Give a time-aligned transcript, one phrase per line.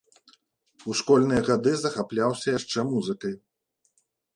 [0.89, 3.33] У школьныя гады захапляўся яшчэ музыкай.